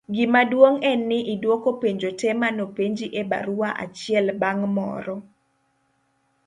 gimaduong' 0.15 0.81
en 0.91 0.99
ni 1.09 1.19
idwoko 1.33 1.69
penjo 1.81 2.09
te 2.21 2.29
manopenji 2.41 3.05
e 3.19 3.21
barua 3.31 3.69
achiel 3.83 4.25
bang' 4.41 4.63
moro 4.75 5.15